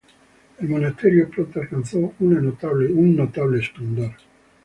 [0.57, 4.13] El monasterio pronto alcanzó un notable esplendor.